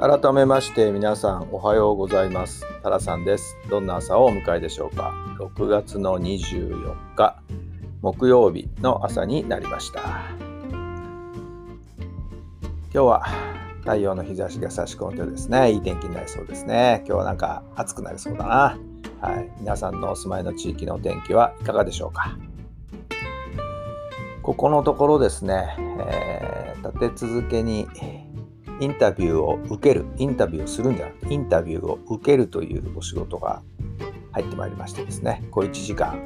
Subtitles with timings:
[0.00, 2.64] 改めまして皆さんおはようございます。
[2.82, 3.54] タラさんです。
[3.68, 7.42] どんな朝をお迎えでしょうか？6月の24日
[8.00, 10.00] 木曜日の朝になりました。
[10.00, 10.08] 今
[12.90, 13.26] 日は
[13.80, 17.04] 太陽の日差しが差し込んでですねいい天気になりそうですね。
[17.06, 18.78] 今日はなんか暑くなりそうだな。
[19.20, 19.50] はい。
[19.60, 22.38] 皆さんのお住まいの地域の天気はいかがでしょうか？
[24.40, 27.86] ここのところですね、えー、立て続けに
[28.80, 33.62] インタビューを受ける、インタビューをするんじゃなくて、インタビューを受けるというお仕事が
[34.32, 36.18] 入ってまいりましてですね、小1時間、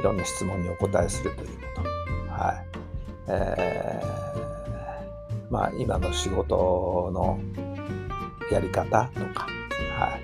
[0.00, 1.54] いろんな質問にお答えするというこ
[2.28, 2.32] と。
[2.32, 2.66] はい。
[3.28, 7.40] えー、まあ、今の仕事の
[8.52, 9.46] やり方とか、
[9.98, 10.20] はい。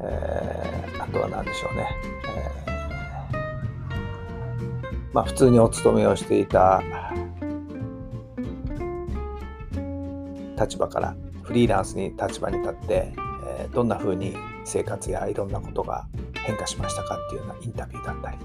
[0.00, 1.88] えー、あとは何でしょうね。
[2.26, 2.70] えー、
[5.12, 6.82] まあ、普通にお勤めをしていた
[10.58, 13.12] 立場からフリーランスに立場に立って、
[13.46, 18.36] え、どんな風に生活やいろんなことが変化しましたかっていうようなインタビューだったり、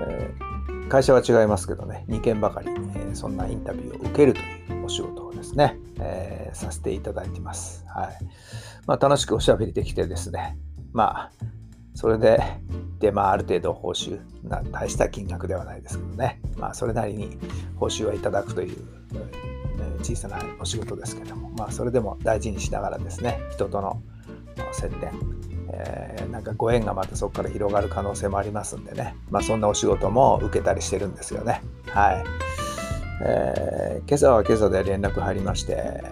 [0.00, 7.84] えー、会社は違いますけどね2件ばかり、え、そんなインタビューを受けるというお仕事をですね、えさせていただいてます。
[7.88, 8.18] はい
[8.86, 10.56] まあ、楽しくおしゃべりできてですね
[10.92, 11.30] まあ
[11.98, 12.40] それで、
[13.00, 17.36] で、まあ、ある程度報酬、な大した金額ではないですけどね、まあ、それなりに
[17.74, 18.86] 報酬はいただくという
[19.98, 24.02] 小さなお仕事ですけども、まあ、それでも大事にしながらですね人との
[24.72, 25.10] 接点、
[25.72, 31.62] えー、なんかご縁がまたそこから広がる可能性もありますんでね、まあ、そんなお仕事も受けたりしてるんですよね。
[31.86, 32.24] はい、
[33.24, 36.04] えー、今朝は今朝で連絡入りまして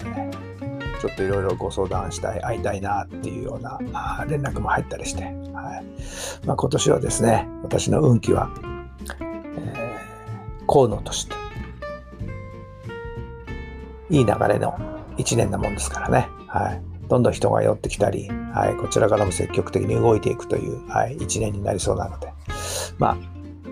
[1.01, 3.79] ちょっといろいろご相談したい会いたいなっていうような
[4.29, 6.47] 連絡も入ったりして、はい。
[6.47, 8.51] まあ、今年はですね私の運気は、
[9.21, 11.46] えー、河野として
[14.11, 14.75] いい流れの
[15.17, 16.29] 1年なもんですからね。
[16.49, 16.83] はい。
[17.09, 22.33] どんどん人が寄ってきたり、はい、こちらからも積極的に動いていくという、はい、1年になりそうなので、
[22.99, 23.17] まあ、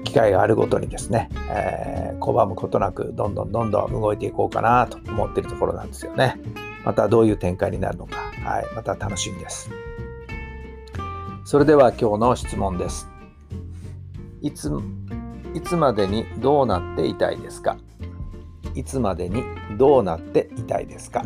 [0.05, 6.37] 機会があるごとにですね、えー、拒むことなく、どんどんどんどん動いていこうかなと思っているところなんですよね。
[6.85, 9.71] またどういう展開になるのか、はい、また楽しみです。
[11.45, 13.09] それでは今日の質問です。
[14.43, 14.71] いつ
[15.55, 17.77] いつまでにどうなっていたいですか？
[18.75, 19.43] いつまでに
[19.77, 21.25] どうなっていたいですか？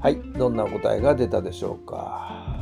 [0.00, 2.56] はい、どんな答えが出たでしょうか？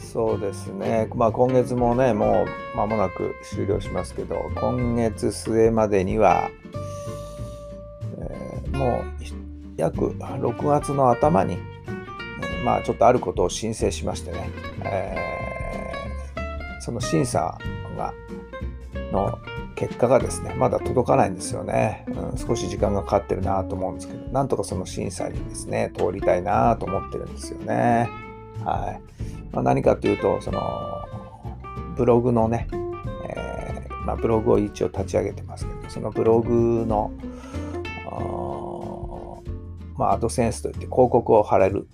[0.00, 2.44] そうですね、まあ、今月もね、も
[2.74, 6.50] う間もなく終了しますけど、今月末までには、
[8.72, 9.24] もう
[9.80, 11.58] 約6月の頭に、
[12.64, 14.50] まあちょっとあることを申請しましてね、
[14.84, 17.58] えー、その審査
[17.96, 18.14] が、
[19.12, 19.38] の
[19.80, 22.38] 結果がですね、まだ届かないんですよね、うん。
[22.38, 28.08] 少し時間がかかってるなと思うんですけど、なんとかその審査にですね、通りたいなと思ってるんですよね。
[28.62, 29.00] はい。
[29.52, 30.60] まあ、何かというと、その、
[31.96, 32.68] ブログのね、
[33.28, 37.10] えー、まあ、ブログを一応立ち上げてますけど、そのブログの、
[40.00, 41.86] まあ、アドセンスといって広告を貼れる、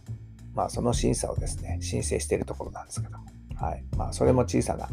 [0.55, 3.25] まあ、その審査をですね、申請しているところなんですけども、
[3.57, 3.83] はい。
[3.97, 4.89] まあ、それも小さな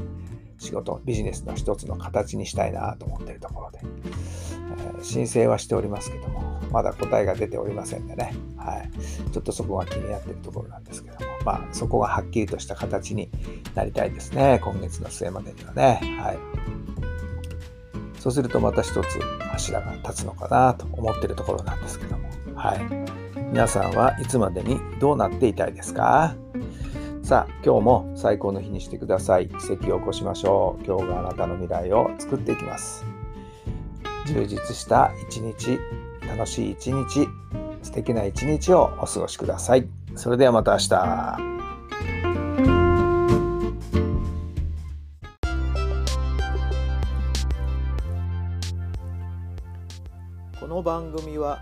[0.57, 8.89] 仕事、ビジネスの一つの形にしたいなと思っているところで、えー、申請はしておりますけども、まだ答えが出ておりませんでね、はい、
[9.31, 13.29] ちょっとそこが気になっているところなんですけども、まあ、そこがはっきりとした形に
[13.75, 15.99] なりたいですね、今月の末までにはね。
[16.19, 16.37] はい。
[18.19, 19.19] そうするとまた一つ
[19.51, 22.32] 柱が立つのかなと思っているところなんですけども。
[22.63, 22.79] はい。
[23.51, 26.33] 皆さんはいつまでにどうなっていたいですか？
[27.21, 29.49] さあ、今日も最高の日にしてください。
[29.49, 30.85] 奇跡を起こしましょう。
[30.85, 33.05] 今日があなたの未来を作っていきます。
[34.27, 35.77] 充実した一日、
[36.25, 37.27] 楽しい一日、
[37.81, 39.85] 素敵な一日をお過ごしください。
[40.15, 41.37] それではまた明日。
[50.61, 51.61] この番組は